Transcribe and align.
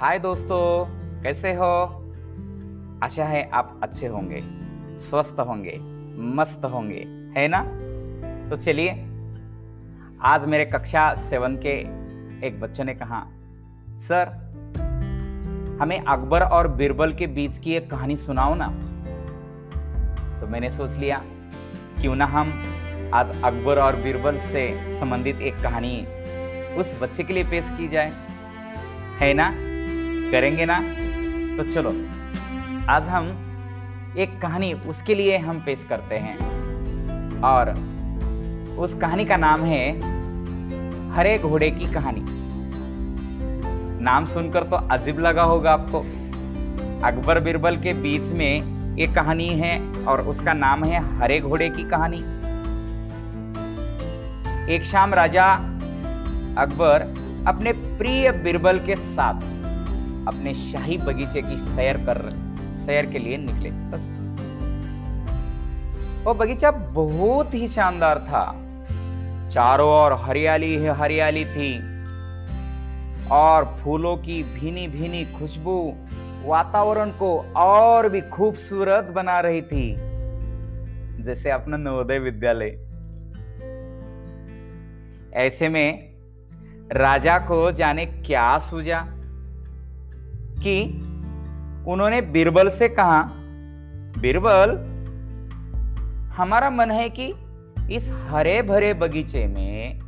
हाय 0.00 0.18
दोस्तों, 0.18 0.86
कैसे 1.22 1.52
हो? 1.54 1.66
आशा 3.02 3.24
है 3.24 3.50
आप 3.50 3.80
अच्छे 3.82 4.06
होंगे, 4.06 4.40
स्वस्थ 4.98 5.36
होंगे, 5.40 5.78
मस्त 6.34 6.64
होंगे, 6.64 7.04
है 7.36 7.48
ना? 7.48 7.60
तो 8.50 8.56
चलिए, 8.56 8.90
आज 10.22 10.44
मेरे 10.44 10.64
कक्षा 10.64 11.14
सेवन 11.14 11.56
के 11.56 11.78
एक 12.46 12.60
बच्चे 12.60 12.84
ने 12.84 12.94
कहा, 12.94 13.26
सर, 13.98 14.34
हमें 15.82 15.98
अकबर 16.00 16.42
और 16.42 16.68
बीरबल 16.68 17.14
के 17.14 17.26
बीच 17.26 17.58
की 17.58 17.74
एक 17.74 17.90
कहानी 17.90 18.16
सुनाओ 18.16 18.54
ना। 18.54 18.68
तो 20.40 20.46
मैंने 20.46 20.70
सोच 20.70 20.90
लिया, 20.90 21.22
क्यों 22.00 22.16
ना 22.16 22.26
हम 22.26 22.52
आज 23.14 23.42
अकबर 23.42 23.78
और 23.78 23.96
बीरबल 23.96 24.38
से 24.38 24.96
संबंधित 25.00 25.40
एक 25.40 25.62
कहानी 25.62 26.06
उस 26.76 27.00
बच्चे 27.02 27.22
के 27.22 27.32
लिए 27.32 27.44
पेश 27.44 27.74
की 27.78 27.88
जाए, 27.88 28.12
है 29.20 29.34
ना? 29.34 29.65
करेंगे 30.30 30.64
ना 30.64 30.78
तो 31.56 31.72
चलो, 31.72 31.90
आज 32.88 33.08
हम 33.08 33.26
एक 34.18 34.40
कहानी 34.40 34.72
उसके 34.72 35.14
लिए 35.14 35.36
हम 35.38 35.60
पेश 35.60 35.84
करते 35.84 36.14
हैं। 36.14 36.36
और 37.42 37.70
उस 38.78 38.94
कहानी 38.94 39.24
का 39.24 39.36
नाम 39.36 39.64
है, 39.64 39.84
हरे 41.14 41.38
घोड़े 41.38 41.70
की 41.70 41.92
कहानी। 41.92 42.24
नाम 44.04 44.26
सुनकर 44.26 44.62
तो 44.62 44.76
अजीब 44.76 45.18
लगा 45.18 45.42
होगा 45.42 45.72
आपको। 45.72 46.00
अकबर 47.06 47.40
बिरबल 47.40 47.76
के 47.76 47.92
बीच 47.94 48.32
में 48.32 48.98
एक 48.98 49.14
कहानी 49.14 49.48
है 49.48 49.78
और 50.04 50.20
उसका 50.20 50.52
नाम 50.52 50.84
है 50.84 51.18
हरे 51.18 51.40
घोड़े 51.40 51.68
की 51.70 51.84
कहानी। 51.84 52.18
एक 54.74 54.84
शाम 54.84 55.14
राजा 55.14 55.52
अकबर 56.58 57.14
अपने 57.46 57.72
प्रिय 57.72 58.30
बिरबल 58.44 58.78
के 58.78 58.96
साथ 58.96 59.55
अपने 60.28 60.54
शाही 60.54 60.98
बगीचे 60.98 61.42
की 61.42 61.56
सैर 61.56 61.96
कर, 61.96 62.30
सैर 62.78 63.06
के 63.06 63.18
लिए 63.18 63.36
निकले। 63.36 63.70
वो 66.24 66.34
बगीचा 66.34 66.70
बहुत 66.70 67.54
ही 67.54 67.68
शानदार 67.68 68.18
था। 68.18 68.62
चारों 69.48 69.90
ओर 69.90 70.12
हरियाली 70.12 70.76
ही 70.76 70.86
हरियाली 70.86 71.44
थी। 71.44 71.96
और 73.30 73.64
फूलों 73.64 74.16
की 74.16 74.42
भीनी 74.42 74.88
भीनी 74.88 75.24
खुशबू 75.24 75.94
वातावरण 76.44 77.10
को 77.10 77.52
और 77.56 78.08
भी 78.08 78.20
खूबसूरत 78.20 79.04
बना 79.04 79.40
रही 79.40 79.62
थी। 79.62 79.96
जैसे 81.22 81.50
अपना 81.50 81.76
नवोदय 81.76 82.18
विद्यालय। 82.18 82.86
ऐसे 85.34 85.68
में 85.68 86.16
राजा 86.92 87.38
को 87.38 87.72
जाने 87.72 88.06
क्या 88.06 88.58
सूझा? 88.58 89.15
कि 90.58 90.82
उन्होंने 91.88 92.20
बीरबल 92.20 92.68
से 92.68 92.88
कहा, 92.88 93.22
बीरबल, 94.18 94.70
हमारा 96.36 96.70
मन 96.70 96.90
है 96.90 97.08
कि 97.10 97.34
इस 97.94 98.10
हरे 98.28 98.62
भरे 98.62 98.94
बगीचे 98.94 99.46
में 99.46 99.98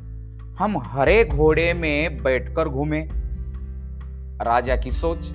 हम 0.58 0.78
हरे 0.78 1.24
घोड़े 1.24 1.72
में 1.72 2.22
बैठकर 2.22 2.68
घूमें। 2.68 3.08
राजा 4.42 4.76
की 4.76 4.90
सोच। 4.90 5.30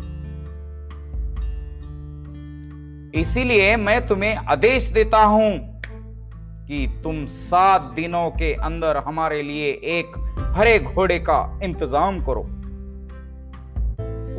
इसीलिए 3.15 3.75
मैं 3.75 4.07
तुम्हें 4.07 4.35
आदेश 4.35 4.87
देता 4.87 5.23
हूँ 5.23 5.81
कि 6.67 7.01
तुम 7.03 7.25
सात 7.25 7.81
दिनों 7.81 8.29
के 8.31 8.53
अंदर 8.53 8.97
हमारे 8.97 9.41
लिए 9.41 9.69
एक 9.97 10.17
हरे 10.55 10.79
घोड़े 10.79 11.19
का 11.19 11.59
इंतज़ाम 11.63 12.19
करो। 12.19 12.43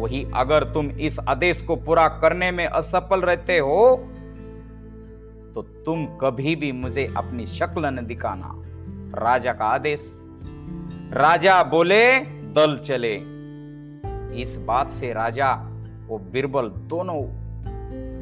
वही 0.05 0.27
अगर 0.35 0.65
तुम 0.65 0.91
इस 0.91 1.19
आदेश 1.19 1.63
को 1.63 1.77
पूरा 1.77 2.07
करने 2.23 2.51
में 2.51 2.67
असफल 2.67 3.21
रहते 3.21 3.59
हो 3.59 3.97
तो 5.55 5.63
तुम 5.63 6.05
कभी 6.21 6.57
भी 6.57 6.73
मुझे 6.73 7.05
अपनी 7.17 7.47
शक्ल 7.47 7.87
न 7.87 8.07
दिखाना। 8.07 8.51
राजा 9.21 9.53
का 9.53 9.65
आदेश। 9.65 10.01
राजा 11.13 11.63
बोले, 11.63 12.19
दल 12.57 12.77
चले। 12.79 13.15
इस 14.43 14.57
बात 14.59 14.91
से 14.91 15.13
राजा 15.13 15.53
वो 16.09 16.19
बिरबल 16.33 16.69
दोनों 16.91 17.21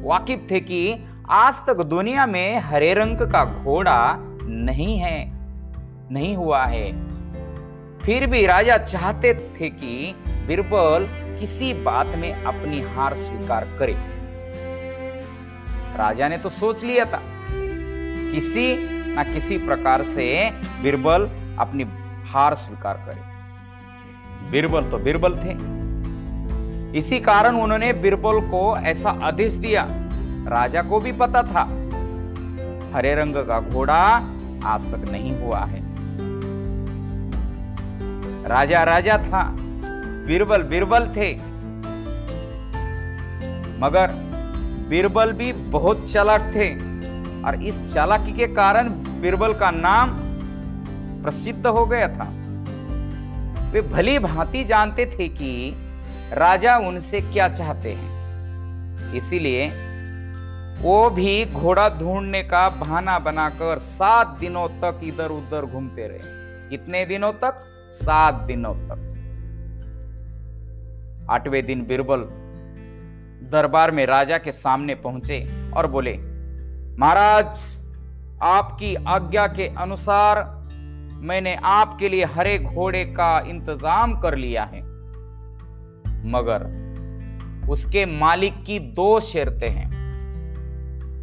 वाकिफ 0.03 0.47
थे 0.51 0.59
कि 0.59 0.81
आज 1.29 1.61
तक 1.67 1.81
दुनिया 1.85 2.25
में 2.25 2.59
हरे 2.59 2.93
रंग 2.93 3.17
का 3.17 3.43
घोड़ा 3.63 4.15
नहीं 4.43 4.97
है, 4.97 5.17
नहीं 6.11 6.35
हुआ 6.35 6.63
है। 6.65 6.85
फिर 7.99 8.27
भी 8.27 8.45
राजा 8.45 8.77
चाहते 8.77 9.33
थे 9.55 9.69
कि 9.69 10.15
बिरबल 10.47 11.07
किसी 11.43 11.73
बात 11.73 12.07
में 12.07 12.43
अपनी 12.43 12.81
हार 12.81 13.15
स्वीकार 13.15 13.67
करे। 13.79 13.93
राजा 15.97 16.27
ने 16.27 16.37
तो 16.37 16.49
सोच 16.49 16.83
लिया 16.83 17.05
था। 17.05 17.21
किसी 18.31 18.75
ना 19.15 19.23
किसी 19.23 19.57
प्रकार 19.57 20.03
से 20.03 20.51
बीरबल 20.81 21.29
अपनी 21.59 21.83
हार 22.31 22.55
स्वीकार 22.55 22.93
करे। 22.93 23.21
बिरबल 24.51 24.89
तो 24.89 24.97
बिरबल 24.97 25.35
थे। 25.35 25.55
इसी 26.97 27.19
कारण 27.19 27.55
उन्होंने 27.55 27.93
बीरबल 27.93 28.39
को 28.39 28.77
ऐसा 28.77 29.09
आदेश 29.09 29.53
दिया। 29.53 29.87
राजा 30.47 30.81
को 30.81 30.99
भी 30.99 31.11
पता 31.11 31.43
था। 31.43 31.63
हरे 32.97 33.15
रंग 33.15 33.35
का 33.35 33.59
घोड़ा 33.59 34.01
आज 34.65 34.91
तक 34.91 35.09
नहीं 35.11 35.41
हुआ 35.41 35.59
है। 35.59 35.83
राजा 38.47 38.83
राजा 38.83 39.17
था। 39.17 39.55
बीरबल 40.25 40.63
बीरबल 40.63 41.07
थे। 41.07 41.33
मगर 43.79 44.11
बीरबल 44.89 45.31
भी 45.31 45.53
बहुत 45.53 46.11
चालाक 46.11 46.41
थे 46.41 46.69
और 47.43 47.63
इस 47.63 47.93
चालाकी 47.93 48.31
के 48.31 48.47
कारण 48.47 48.89
बीरबल 49.21 49.53
का 49.53 49.71
नाम 49.71 50.15
प्रसिद्ध 51.23 51.67
हो 51.67 51.85
गया 51.85 52.07
था। 52.07 52.29
वे 53.71 53.81
भली 53.81 54.19
भांति 54.19 54.63
जानते 54.63 55.05
थे 55.05 55.27
कि 55.27 55.73
राजा 56.33 56.77
उनसे 56.77 57.21
क्या 57.21 57.49
चाहते 57.49 57.93
हैं। 57.93 59.13
इसीलिए 59.13 59.67
वो 60.81 61.09
भी 61.09 61.45
घोड़ा 61.45 61.89
ढूँढने 61.89 62.43
का 62.43 62.69
बहाना 62.69 63.19
बनाकर 63.19 63.79
सात 63.79 64.27
दिनों 64.27 64.67
तक 64.67 64.99
इधर 65.03 65.31
उधर 65.31 65.65
घूमते 65.65 66.07
रहे। 66.07 66.69
कितने 66.69 67.05
दिनों 67.05 67.31
तक? 67.33 67.55
सात 67.91 68.33
दिनों 68.33 68.73
तक। 68.73 69.12
आठवें 71.29 71.65
दिन 71.65 71.85
बीरबल 71.85 72.27
दरबार 73.51 73.91
में 73.91 74.05
राजा 74.05 74.37
के 74.37 74.51
सामने 74.51 74.95
पहुँचे 74.95 75.39
और 75.71 75.87
बोले, 75.87 76.13
महाराज, 76.99 77.61
आपकी 78.41 78.95
आज्ञा 78.95 79.47
के 79.47 79.67
अनुसार 79.67 80.43
मैंने 81.23 81.55
आपके 81.55 82.09
लिए 82.09 82.25
हरे 82.25 82.57
घोड़े 82.59 83.03
का 83.05 83.39
इंतज़ाम 83.39 84.19
कर 84.19 84.35
लिया 84.35 84.63
है। 84.63 84.81
मगर 86.25 86.65
उसके 87.69 88.05
मालिक 88.05 88.63
की 88.63 88.79
दो 88.79 89.19
शर्तें 89.19 89.69
हैं। 89.69 89.91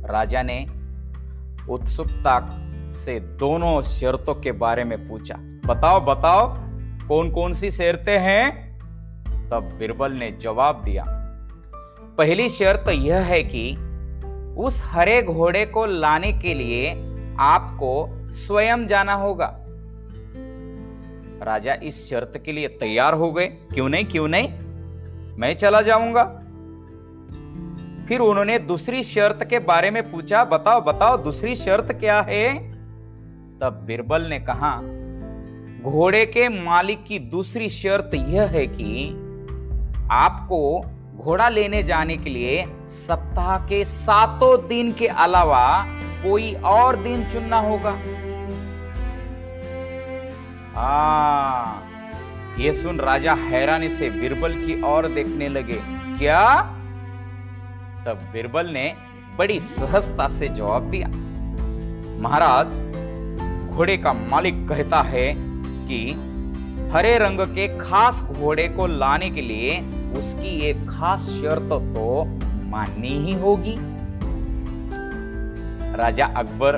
राजा 0.09 0.43
ने 0.43 0.67
उत्सुकता 1.69 2.39
से 2.91 3.19
दोनों 3.21 3.81
शर्तों 3.83 4.35
के 4.35 4.53
बारे 4.53 4.85
में 4.85 5.09
पूछा, 5.09 5.35
बताओ 5.67 6.01
बताओ 6.01 6.47
कौन 7.09 7.31
कौन 7.31 7.55
सी 7.55 7.71
शर्तें 7.71 8.19
हैं? 8.19 8.70
तब 9.51 9.77
बिरबल 9.79 10.13
ने 10.13 10.31
जवाब 10.31 10.83
दिया, 10.85 11.05
पहली 12.19 12.49
शर्त 12.49 12.89
यह 12.89 13.19
है 13.19 13.43
कि 13.43 13.73
उस 14.59 14.83
हरे 14.85 15.23
घोड़े 15.23 15.67
को 15.67 15.87
लाने 15.87 16.33
के 16.33 16.55
लिए 16.55 16.91
आपको 17.39 18.09
स्वयं 18.31 18.87
जाना 18.87 19.15
होगा। 19.15 19.57
राजा 21.43 21.75
इस 21.75 22.11
शर्त 22.11 22.43
के 22.45 22.53
लिए 22.53 22.69
तैयार 22.69 23.15
हो 23.15 23.33
गए। 23.33 23.47
क्यों 23.47 23.89
नहीं 23.89 24.05
क्यों 24.05 24.29
नहीं? 24.29 24.49
मैं 25.39 25.55
चला 25.55 25.81
जाऊँगा। 25.81 26.25
फिर 28.09 28.21
उन्होंने 28.21 28.59
दूसरी 28.59 29.03
शर्त 29.03 29.45
के 29.45 29.59
बारे 29.59 29.91
में 29.91 30.03
पूछा, 30.11 30.45
बताओ 30.45 30.81
बताओ, 30.81 31.17
दूसरी 31.17 31.55
शर्त 31.55 31.93
क्या 31.93 32.21
है? 32.21 32.59
तब 33.61 33.83
बिरबल 33.87 34.23
ने 34.23 34.39
कहा, 34.41 34.77
घोड़े 35.91 36.27
के 36.27 36.49
मालिक 36.49 37.05
की 37.05 37.19
दूसरी 37.19 37.69
शर्त 37.69 38.11
यह 38.15 38.43
है 38.43 38.67
कि 38.67 39.11
आपको 40.11 40.81
घोड़ा 41.17 41.49
लेने 41.49 41.83
जाने 41.83 42.17
के 42.17 42.31
लिए 42.31 42.65
सप्ताह 42.87 43.59
के 43.59 43.85
सातों 43.85 44.69
दिन 44.69 44.93
के 44.93 45.07
अलावा 45.07 45.87
कोई 46.23 46.55
और 46.55 46.97
दिन 46.97 47.25
चुनना 47.25 47.57
होगा। 47.57 47.91
आ, 50.77 51.73
ये 52.59 52.75
सुन 52.75 53.01
राजा 53.01 53.35
हैरानी 53.35 53.89
से 53.89 54.11
बिरबल 54.11 54.53
की 54.53 54.83
ओर 54.83 55.07
देखने 55.07 55.49
लगे। 55.49 55.81
क्या? 56.19 56.63
तब 58.07 58.19
बिरबल 58.33 58.67
ने 58.67 58.97
बड़ी 59.39 59.61
सहजता 59.61 60.29
से 60.29 60.49
जवाब 60.49 60.83
दिया। 60.83 61.09
महाराज 62.23 62.67
घोड़े 63.77 63.97
का 63.97 64.13
मालिक 64.13 64.69
कहता 64.69 65.03
है 65.03 65.35
कि 65.87 66.13
हरे 66.93 67.19
रंग 67.19 67.41
के 67.41 67.79
खास 67.79 68.23
घोड़े 68.23 68.69
को 68.69 68.87
लाने 68.87 69.31
के 69.31 69.41
लिए 69.41 70.00
उसकी 70.19 70.59
एक 70.61 70.89
खास 70.91 71.21
शर्त 71.21 71.73
तो 71.95 72.25
माननी 72.71 73.19
ही 73.19 73.33
होगी। 73.33 73.77
राजा 75.97 76.27
अकबर 76.37 76.77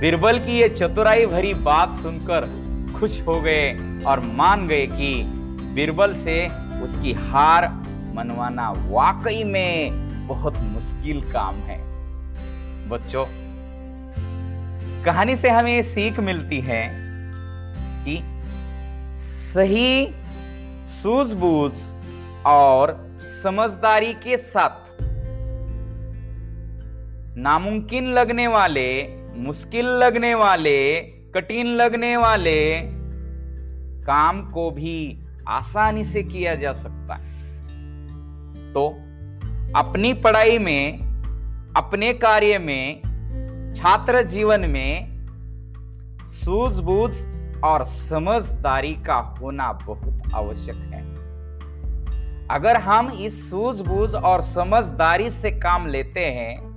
बिरबल 0.00 0.38
की 0.38 0.58
ये 0.58 0.68
चतुराई 0.68 1.26
भरी 1.26 1.54
बात 1.54 1.94
सुनकर 1.94 2.48
खुश 2.98 3.20
हो 3.20 3.40
गए 3.40 3.72
और 4.06 4.20
मान 4.20 4.66
गए 4.66 4.86
कि 4.86 5.12
बिरबल 5.74 6.14
से 6.14 6.46
उसकी 6.82 7.12
हार 7.12 7.68
मनवाना 8.14 8.70
वाकई 8.70 9.44
में 9.44 10.26
बहुत 10.28 10.58
मुश्किल 10.62 11.20
काम 11.32 11.54
है। 11.54 11.78
बच्चों, 12.88 13.24
कहानी 15.04 15.36
से 15.36 15.50
हमें 15.50 15.82
सीख 15.82 16.20
मिलती 16.20 16.60
है 16.60 16.82
कि 18.04 18.20
सही 19.18 20.06
सूझबूझ 21.02 21.72
और 22.46 23.16
समझदारी 23.42 24.12
के 24.12 24.36
साथ। 24.36 25.02
नामुमकिन 27.36 28.12
लगने 28.12 28.46
वाले, 28.46 29.16
मुश्किल 29.36 29.86
लगने 29.86 30.34
वाले, 30.34 31.00
कठिन 31.34 31.66
लगने 31.66 32.16
वाले 32.16 32.80
काम 34.02 34.50
को 34.50 34.70
भी 34.70 35.18
आसानी 35.48 36.04
से 36.04 36.22
किया 36.22 36.54
जा 36.54 36.70
सकता 36.70 37.14
है। 37.14 37.30
तो 38.72 38.88
अपनी 39.76 40.12
पढ़ाई 40.14 40.58
में, 40.58 40.98
अपने 41.76 42.12
कार्य 42.12 42.58
में, 42.58 43.02
छात्र 43.76 44.22
जीवन 44.22 44.60
में 44.60 45.20
सूझबूझ 46.30 47.39
और 47.64 47.84
समझदारी 47.84 48.92
का 49.06 49.16
होना 49.40 49.72
बहुत 49.86 50.34
आवश्यक 50.34 50.76
है। 50.94 51.02
अगर 52.50 52.76
हम 52.76 53.10
इस 53.20 53.50
सूझबूझ 53.50 54.14
और 54.14 54.40
समझदारी 54.42 55.30
से 55.30 55.50
काम 55.50 55.86
लेते 55.86 56.24
हैं 56.30 56.68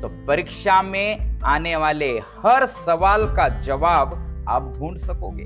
तो 0.00 0.08
परीक्षा 0.26 0.80
में 0.82 1.40
आने 1.44 1.74
वाले 1.76 2.10
हर 2.38 2.66
सवाल 2.66 3.26
का 3.26 3.48
जवाब 3.60 4.14
आप 4.48 4.72
ढूंढ 4.78 4.96
सकोगे। 4.98 5.44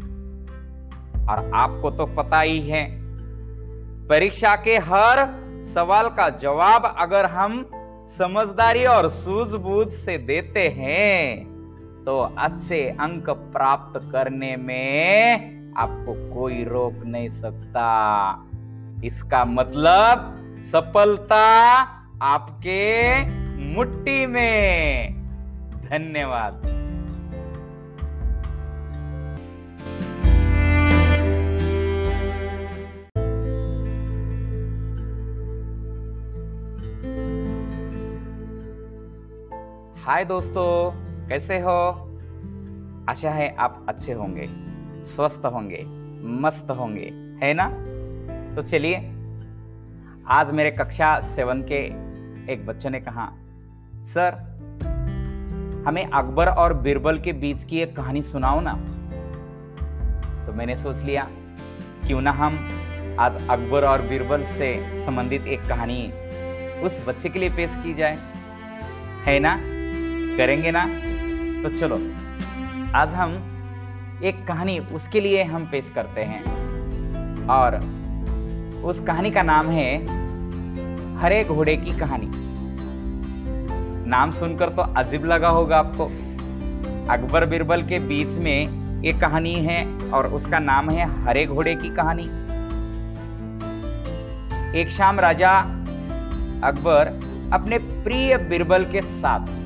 और 1.24 1.50
आपको 1.54 1.90
तो 1.90 2.06
पता 2.16 2.40
ही 2.40 2.60
है, 2.60 2.86
परीक्षा 4.08 4.54
के 4.56 4.76
हर 4.84 5.26
सवाल 5.74 6.08
का 6.08 6.28
जवाब 6.36 6.94
अगर 6.98 7.26
हम 7.26 7.64
समझदारी 8.08 8.84
और 8.86 9.08
सूझबूझ 9.08 9.86
से 9.88 10.16
देते 10.18 10.68
हैं 10.68 11.57
तो 12.08 12.18
अच्छे 12.38 12.88
अंक 13.00 13.30
प्राप्त 13.30 14.00
करने 14.12 14.56
में 14.56 15.74
आपको 15.76 16.34
कोई 16.34 16.64
रोक 16.64 16.92
नहीं 17.04 17.28
सकता। 17.28 17.88
इसका 19.04 19.44
मतलब 19.44 20.36
सफलता 20.72 21.42
आपके 22.22 23.22
मुट्ठी 23.74 24.26
में। 24.26 25.14
धन्यवाद। 25.82 26.66
हाय 40.06 40.24
दोस्तों। 40.24 41.07
कैसे 41.28 41.58
हो? 41.58 41.80
आशा 43.08 43.30
है 43.30 43.56
आप 43.56 43.86
अच्छे 43.88 44.12
होंगे, 44.12 44.48
स्वस्थ 45.04 45.42
होंगे, 45.44 45.84
मस्त 46.40 46.70
होंगे, 46.70 47.10
है 47.42 47.54
ना? 47.54 47.66
तो 48.54 48.62
चलिए, 48.62 48.96
आज 50.26 50.50
मेरे 50.50 50.70
कक्षा 50.70 51.20
सेवन 51.20 51.62
के 51.62 51.80
एक 52.52 52.66
बच्चे 52.66 52.88
ने 52.88 53.00
कहा, 53.00 53.32
सर, 54.04 54.38
हमें 55.86 56.10
अकबर 56.10 56.48
और 56.48 56.74
बिरबल 56.74 57.18
के 57.18 57.32
बीच 57.32 57.64
की 57.64 57.80
एक 57.80 57.96
कहानी 57.96 58.22
सुनाओ 58.22 58.60
ना। 58.60 58.72
तो 60.46 60.52
मैंने 60.52 60.76
सोच 60.76 61.02
लिया, 61.02 61.28
क्यों 62.06 62.20
ना 62.20 62.32
हम 62.32 62.58
आज 63.20 63.48
अकबर 63.50 63.84
और 63.84 64.02
बिरबल 64.02 64.44
से 64.44 65.02
संबंधित 65.04 65.46
एक 65.46 65.68
कहानी 65.68 66.12
उस 66.82 67.06
बच्चे 67.08 67.28
के 67.28 67.38
लिए 67.38 67.50
पेश 67.50 67.80
की 67.84 67.94
जाए, 67.94 68.18
है 69.24 69.38
ना? 69.38 69.58
करेंगे 70.36 70.70
ना? 70.70 71.07
तो 71.58 71.68
चलो, 71.68 71.96
आज 72.94 73.08
हम 73.08 73.32
एक 74.24 74.46
कहानी 74.46 74.78
उसके 74.78 75.20
लिए 75.20 75.42
हम 75.42 75.64
पेश 75.66 75.90
करते 75.90 76.20
हैं। 76.20 76.42
और 77.46 77.76
उस 78.84 79.00
कहानी 79.00 79.30
का 79.30 79.42
नाम 79.42 79.66
है, 79.66 79.96
हरे 81.18 81.44
घोड़े 81.44 81.76
की 81.76 81.98
कहानी। 81.98 82.30
नाम 84.10 84.30
सुनकर 84.30 84.68
तो 84.68 84.82
अजीब 84.82 85.24
लगा 85.24 85.48
होगा 85.48 85.78
आपको। 85.78 86.06
अकबर 87.12 87.46
बिरबल 87.46 87.82
के 87.82 87.98
बीच 87.98 88.38
में 88.38 89.04
एक 89.04 89.20
कहानी 89.20 89.54
है 89.54 90.10
और 90.10 90.26
उसका 90.26 90.58
नाम 90.58 90.90
है 90.90 91.24
हरे 91.24 91.46
घोड़े 91.46 91.74
की 91.74 91.90
कहानी। 91.90 92.28
एक 94.80 94.88
शाम 94.90 95.20
राजा 95.20 95.58
अकबर 96.64 97.20
अपने 97.52 97.78
प्रिय 97.78 98.36
बिरबल 98.36 98.84
के 98.84 99.00
साथ 99.00 99.57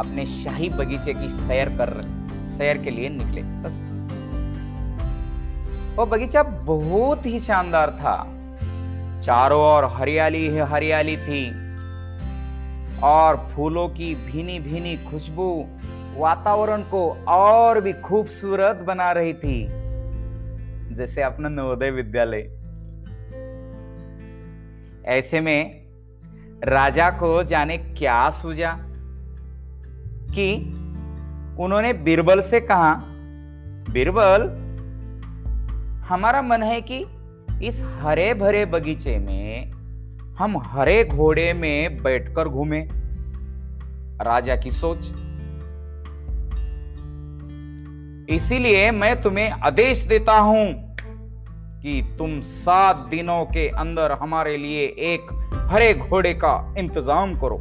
अपने 0.00 0.26
शाही 0.26 0.68
बगीचे 0.68 1.14
की 1.14 1.28
सैर 1.28 1.68
कर, 1.68 2.00
सैर 2.50 2.78
के 2.78 2.90
लिए 2.90 3.08
निकले। 3.08 3.42
वो 5.96 6.06
बगीचा 6.06 6.42
बहुत 6.42 7.26
ही 7.26 7.40
शानदार 7.40 7.90
था। 7.90 8.16
चारों 9.20 9.60
ओर 9.62 9.84
हरियाली 9.84 10.48
ही 10.48 10.58
हरियाली 10.58 11.16
थी। 11.16 11.64
और 13.02 13.36
फूलों 13.52 13.88
की 13.88 14.14
भीनी 14.14 14.58
भीनी 14.60 14.96
खुशबू 14.96 15.66
वातावरण 16.16 16.82
को 16.82 17.24
और 17.28 17.80
भी 17.80 17.92
खूबसूरत 17.92 18.76
बना 18.76 19.12
रही 19.12 19.32
थी, 19.34 19.66
जैसे 20.94 21.22
अपना 21.22 21.48
नवोदय 21.48 21.90
विद्यालय। 21.90 22.40
ऐसे 25.06 25.40
में 25.40 25.84
राजा 26.64 27.10
को 27.10 27.42
जाने 27.42 27.76
क्या 27.78 28.30
सूझा? 28.30 28.72
कि 30.38 30.54
उन्होंने 31.62 31.92
बीरबल 31.92 32.40
से 32.40 32.60
कहा, 32.60 32.94
बीरबल, 33.90 34.48
हमारा 36.08 36.42
मन 36.42 36.62
है 36.62 36.80
कि 36.80 37.04
इस 37.66 37.82
हरे 38.00 38.34
भरे 38.34 38.64
बगीचे 38.66 39.18
में 39.18 39.70
हम 40.38 40.56
हरे 40.58 41.04
घोड़े 41.04 41.52
में 41.52 42.02
बैठकर 42.02 42.48
घूमे। 42.48 42.80
राजा 44.22 44.56
की 44.56 44.70
सोच। 44.70 45.12
इसीलिए 48.30 48.90
मैं 48.90 49.22
तुम्हें 49.22 49.50
आदेश 49.50 50.02
देता 50.02 50.38
हूँ 50.38 50.96
कि 51.82 52.16
तुम 52.18 52.40
सात 52.40 52.96
दिनों 52.96 53.44
के 53.44 53.68
अंदर 53.68 54.12
हमारे 54.12 54.56
लिए 54.56 54.84
एक 54.84 55.32
हरे 55.70 55.94
घोड़े 55.94 56.34
का 56.34 56.74
इंतज़ाम 56.78 57.34
करो। 57.34 57.58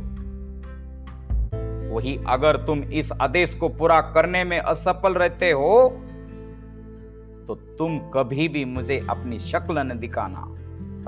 वही 1.94 2.18
अगर 2.28 2.58
तुम 2.58 2.84
इस 2.84 3.12
आदेश 3.12 3.54
को 3.56 3.70
पूरा 3.70 4.00
करने 4.02 4.44
में 4.44 4.60
असफल 4.60 5.14
रहते 5.14 5.52
हो 5.52 5.90
तो 7.48 7.56
तुम 7.56 7.98
कभी 8.14 8.48
भी 8.48 8.66
मुझे 8.66 9.06
अपनी 9.10 9.40
शक्ल 9.40 9.80
न 9.80 9.98
दिखाना। 10.00 10.44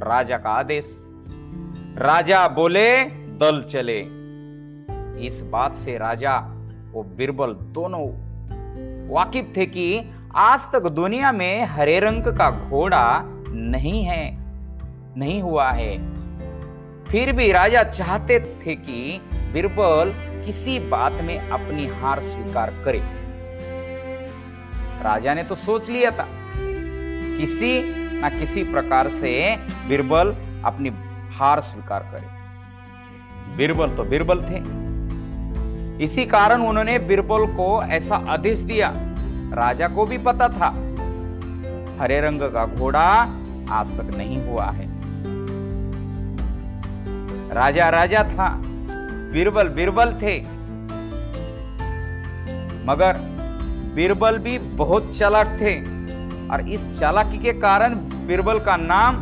राजा 0.05 0.37
का 0.37 0.49
आदेश। 0.49 0.87
राजा 1.97 2.47
बोले, 2.47 3.03
दल 3.39 3.61
चले। 3.61 3.99
इस 5.25 5.41
बात 5.51 5.75
से 5.75 5.97
राजा 5.97 6.37
वो 6.91 7.03
बिरबल 7.17 7.53
दोनों 7.53 8.03
वाकिफ 9.09 9.53
थे 9.57 9.65
कि 9.65 9.87
आज 10.35 10.71
तक 10.73 10.89
दुनिया 10.89 11.31
में 11.31 11.63
हरे 11.65 11.99
रंग 11.99 12.23
का 12.23 12.49
घोड़ा 12.69 13.21
नहीं 13.49 14.03
है, 14.03 14.23
नहीं 15.17 15.41
हुआ 15.41 15.71
है। 15.71 15.97
फिर 17.05 17.31
भी 17.31 17.51
राजा 17.51 17.83
चाहते 17.83 18.39
थे 18.39 18.75
कि 18.75 19.21
बिरबल 19.53 20.13
किसी 20.45 20.79
बात 20.79 21.13
में 21.13 21.49
अपनी 21.49 21.87
हार 21.87 22.19
स्वीकार 22.19 22.73
करे। 22.85 22.99
राजा 25.03 25.33
ने 25.33 25.43
तो 25.43 25.55
सोच 25.55 25.89
लिया 25.89 26.11
था। 26.11 26.27
किसी 27.37 27.95
ना 28.21 28.29
किसी 28.29 28.63
प्रकार 28.63 29.09
से 29.09 29.57
बीरबल 29.87 30.35
अपनी 30.65 30.89
हार 31.37 31.59
स्वीकार 31.59 31.99
करे। 31.99 32.27
बिरबल 33.57 33.89
तो 33.89 34.03
बिरबल 34.03 34.41
थे। 34.41 34.85
इसी 36.03 36.25
कारण 36.25 36.61
उन्होंने 36.61 36.99
बीरबल 36.99 37.45
को 37.45 37.83
ऐसा 37.83 38.15
आदेश 38.15 38.59
दिया। 38.59 38.93
राजा 39.53 39.87
को 39.87 40.05
भी 40.05 40.17
पता 40.17 40.47
था। 40.47 40.69
हरे 42.03 42.21
रंग 42.21 42.41
का 42.41 42.65
घोड़ा 42.65 43.05
आज 43.71 43.97
तक 43.97 44.15
नहीं 44.17 44.47
हुआ 44.47 44.65
है। 44.65 44.87
राजा 47.53 47.89
राजा 47.89 48.23
था। 48.23 48.74
बीरबल 49.35 49.67
बीरबल 49.67 50.11
थे। 50.13 50.39
मगर 52.85 53.17
बीरबल 53.95 54.37
भी 54.37 54.57
बहुत 54.59 55.17
चालाक 55.17 55.47
थे 55.61 55.73
और 56.49 56.69
इस 56.69 56.99
चालाकी 56.99 57.37
के 57.37 57.53
कारण 57.53 57.95
बीरबल 58.27 58.59
का 58.59 58.75
नाम 58.77 59.21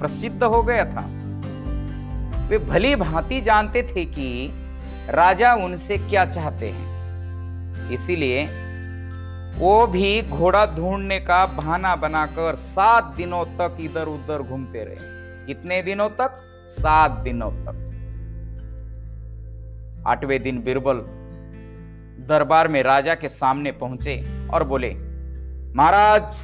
प्रसिद्ध 0.00 0.42
हो 0.42 0.62
गया 0.62 0.84
था। 0.84 1.06
वे 2.48 2.58
भली 2.58 2.94
भांति 2.96 3.40
जानते 3.40 3.82
थे 3.82 4.04
कि 4.04 4.28
राजा 5.10 5.54
उनसे 5.54 5.98
क्या 5.98 6.26
चाहते 6.26 6.70
हैं। 6.70 7.90
इसीलिए 7.90 8.44
वो 9.58 9.86
भी 9.86 10.22
घोड़ा 10.22 10.66
ढूँढने 10.66 11.20
का 11.20 11.46
बहाना 11.46 11.96
बनाकर 11.96 12.54
सात 12.54 13.14
दिनों 13.16 13.44
तक 13.44 13.76
इधर 13.80 14.06
उधर 14.08 14.42
घूमते 14.42 14.84
रहे। 14.84 15.46
कितने 15.46 15.82
दिनों 15.82 16.08
तक? 16.08 16.42
सात 16.68 17.10
दिनों 17.10 17.50
तक। 17.50 17.85
आठवें 20.06 20.42
दिन 20.42 20.62
बीरबल 20.62 21.04
दरबार 22.28 22.68
में 22.68 22.82
राजा 22.82 23.14
के 23.14 23.28
सामने 23.28 23.72
पहुँचे 23.72 24.16
और 24.48 24.64
बोले, 24.64 24.90
महाराज, 25.76 26.38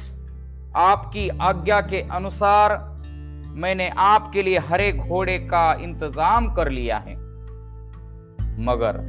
आपकी 0.75 1.27
आज्ञा 1.41 1.79
के 1.81 2.01
अनुसार 2.11 2.77
मैंने 3.55 3.89
आपके 3.97 4.43
लिए 4.43 4.57
हरे 4.59 4.91
घोड़े 4.91 5.37
का 5.39 5.73
इंतज़ाम 5.73 6.53
कर 6.53 6.69
लिया 6.69 6.97
है। 6.97 7.15
मगर 8.59 9.01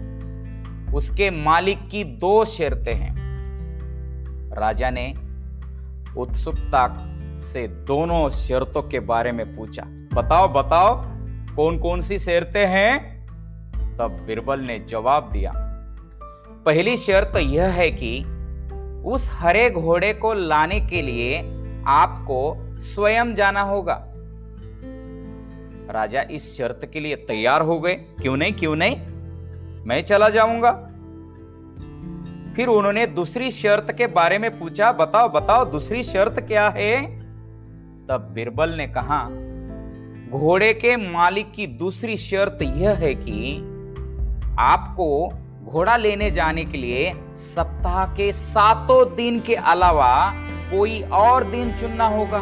उसके 0.95 1.31
मालिक 1.31 1.89
की 1.89 2.05
दो 2.05 2.45
शर्तें 2.45 2.95
हैं। 2.95 3.15
राजा 4.55 4.91
ने 4.91 5.13
उत्सुकता 6.17 6.87
से 7.43 7.67
दोनों 7.87 8.29
शर्तों 8.31 8.83
के 8.83 9.01
बारे 9.01 9.33
में 9.33 9.57
पूछा, 9.57 9.83
बताओ 10.15 10.49
बताओ 10.53 10.95
कौन 11.57 11.79
कौन 11.79 12.01
सी 12.01 12.19
शर्तें 12.19 12.67
हैं? 12.67 13.14
तब 13.99 14.25
बिरबल 14.27 14.61
ने 14.61 14.79
जवाब 14.79 15.31
दिया, 15.33 15.53
पहली 16.67 16.97
शर्त 16.97 17.37
यह 17.37 17.67
है 17.67 17.91
कि 17.91 18.25
उस 19.07 19.31
हरे 19.33 19.71
घोड़े 19.71 20.15
को 20.15 20.35
लाने 20.35 20.81
के 20.81 21.03
लिए 21.03 21.39
आपको 21.87 22.57
स्वयं 22.79 23.35
जाना 23.35 23.61
होगा। 23.61 24.05
राजा 25.91 26.23
इस 26.31 26.57
शर्त 26.57 26.91
के 26.93 27.01
लिए 27.01 27.17
तैयार 27.17 27.61
हो 27.61 27.81
गए। 27.81 27.95
क्यों 27.95 28.37
नहीं 28.37 28.53
क्यों 28.53 28.77
नहीं? 28.77 28.97
मैं 29.85 30.03
चला 30.03 30.29
जाऊँगा। 30.29 30.73
फिर 32.57 32.69
उन्होंने 32.69 33.07
दूसरी 33.07 33.51
शर्त 33.51 33.93
के 33.93 34.07
बारे 34.07 34.39
में 34.39 34.59
पूछा, 34.59 34.93
बताओ 34.93 35.29
बताओ, 35.29 35.65
दूसरी 35.65 36.03
शर्त 36.03 36.41
क्या 36.41 36.69
है? 36.69 37.07
तब 38.07 38.31
बिरबल 38.35 38.71
ने 38.71 38.87
कहा, 38.87 39.25
घोड़े 40.31 40.75
के 40.75 40.97
मालिक 40.97 41.53
की 41.53 41.67
दूसरी 41.67 42.17
शर्त 42.17 42.59
यह 42.63 42.91
है 42.91 43.15
कि 43.15 43.71
आपको 44.59 45.29
घोड़ा 45.65 45.97
लेने 45.97 46.31
जाने 46.31 46.65
के 46.65 46.79
लिए 46.79 47.13
सप्ताह 47.35 48.15
के 48.15 48.33
सातों 48.33 49.15
दिन 49.15 49.41
के 49.41 49.55
अलावा 49.55 50.33
कोई 50.71 51.03
और 51.03 51.45
दिन 51.45 51.77
चुनना 51.77 52.05
होगा। 52.05 52.39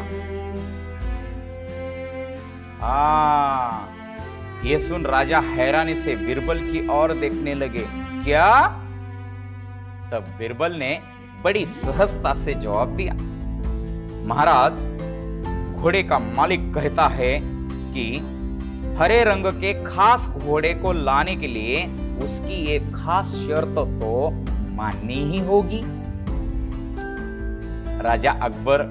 आ, 2.83 3.87
ये 4.65 4.79
सुन 4.79 5.05
राजा 5.05 5.39
हैरानी 5.39 5.95
से 5.95 6.17
बिरबल 6.17 6.59
की 6.59 6.89
ओर 6.89 7.13
देखने 7.13 7.55
लगे। 7.55 7.87
क्या? 8.25 8.69
तब 10.13 10.25
बिरबल 10.39 10.73
ने 10.73 11.01
बड़ी 11.45 11.67
सहजता 11.67 12.35
से 12.35 12.55
जवाब 12.55 12.89
दिया। 12.89 13.15
महाराज 14.27 14.73
घोड़े 15.81 16.03
का 16.03 16.19
मालिक 16.19 16.75
कहता 16.75 17.07
है 17.07 17.41
कि 17.95 18.29
हरे 19.01 19.25
रंग 19.25 19.47
के 19.47 19.85
खास 19.85 20.29
घोड़े 20.29 20.75
को 20.75 20.93
लाने 20.93 21.37
के 21.37 21.47
लिए 21.47 21.87
उसकी 22.25 22.65
एक 22.67 22.95
खास 22.95 23.27
शर्त 23.27 23.79
तो 24.01 24.31
माननी 24.75 25.23
ही 25.33 25.39
होगी। 25.39 25.81
राजा 28.03 28.33
अकबर, 28.33 28.83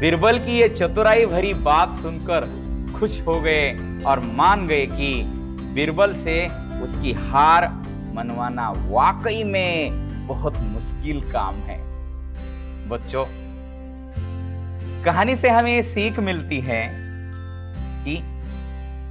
बिरबल 0.00 0.38
की 0.38 0.58
ये 0.58 0.68
चतुराई 0.68 1.26
भरी 1.26 1.54
बात 1.54 1.94
सुनकर 1.94 2.48
खुश 2.98 3.20
हो 3.26 3.40
गए 3.40 3.72
और 4.06 4.20
मान 4.20 4.66
गए 4.66 4.86
कि 4.86 5.22
बिरबल 5.74 6.14
से 6.14 6.46
उसकी 6.82 7.12
हार 7.12 7.68
मनवाना 8.14 8.70
वाकई 8.70 9.42
में 9.44 10.26
बहुत 10.28 10.56
मुश्किल 10.56 11.20
काम 11.32 11.54
है। 11.54 11.78
बच्चों, 12.88 13.24
कहानी 15.04 15.36
से 15.36 15.48
हमें 15.48 15.82
सीख 15.82 16.18
मिलती 16.20 16.60
है 16.60 16.82
कि 18.04 18.22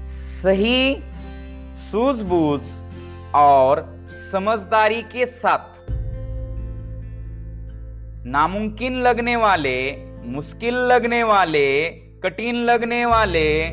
सही 0.07 0.97
सूझबूझ 1.75 2.61
और 3.35 4.05
समझदारी 4.31 5.01
के 5.01 5.25
साथ। 5.25 5.75
नामुमकिन 8.27 8.95
लगने 8.95 9.35
वाले, 9.35 10.05
मुश्किल 10.23 10.75
लगने 10.75 11.23
वाले, 11.23 11.89
कठिन 12.23 12.55
लगने 12.55 13.05
वाले 13.05 13.69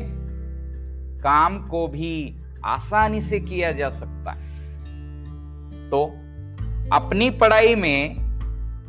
काम 1.21 1.67
को 1.67 1.87
भी 1.87 2.43
आसानी 2.65 3.21
से 3.21 3.39
किया 3.39 3.71
जा 3.71 3.87
सकता 3.87 4.31
है। 4.31 4.53
तो 5.89 6.05
अपनी 6.93 7.29
पढ़ाई 7.29 7.75
में, 7.75 8.15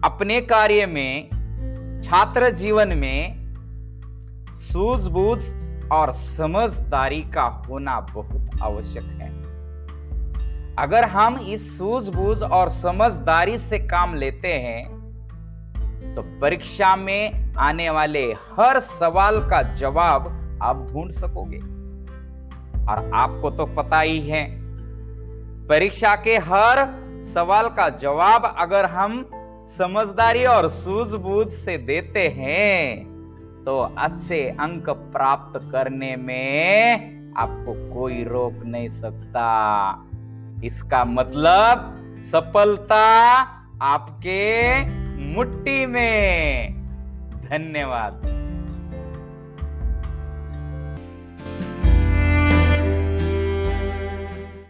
अपने 0.04 0.40
कार्य 0.40 0.86
में, 0.86 1.28
छात्र 2.04 2.50
जीवन 2.50 2.88
में 2.88 3.44
सूझबूझ 4.56 5.42
और 5.92 6.12
समझदारी 6.12 7.20
का 7.22 7.42
होना 7.42 8.00
बहुत 8.00 8.50
आवश्यक 8.62 9.02
है। 9.02 9.43
अगर 10.78 11.04
हम 11.04 11.38
इस 11.38 11.76
सूझबूझ 11.78 12.42
और 12.42 12.68
समझदारी 12.68 13.58
से 13.58 13.78
काम 13.78 14.14
लेते 14.14 14.52
हैं 14.58 16.14
तो 16.14 16.22
परीक्षा 16.40 16.94
में 16.96 17.54
आने 17.58 17.88
वाले 17.90 18.24
हर 18.52 18.78
सवाल 18.78 19.38
का 19.40 19.62
जवाब 19.74 20.26
आप 20.62 20.86
ढूंढ 20.92 21.10
सकोगे। 21.10 21.58
और 22.84 23.10
आपको 23.14 23.50
तो 23.50 23.66
पता 23.66 24.00
ही 24.00 24.20
है, 24.20 24.46
परीक्षा 25.68 26.14
के 26.16 26.36
हर 26.38 26.84
सवाल 27.24 27.68
का 27.68 27.88
जवाब 27.88 28.54
अगर 28.58 28.86
हम 28.86 29.24
समझदारी 29.68 30.44
और 30.44 30.68
सूझबूझ 30.68 31.46
से 31.48 31.76
देते 31.78 32.28
हैं 32.28 33.14
तो 33.64 33.78
अच्छे 33.98 34.40
अंक 34.60 34.90
प्राप्त 34.90 35.60
करने 35.72 36.14
में 36.16 37.32
आपको 37.36 37.74
कोई 37.94 38.22
रोक 38.24 38.64
नहीं 38.64 38.88
सकता। 38.88 40.03
इसका 40.64 41.04
मतलब 41.04 41.90
सफलता 42.32 43.04
आपके 43.82 44.80
मुट्ठी 45.34 45.86
में। 45.86 46.74
धन्यवाद। 47.50 48.43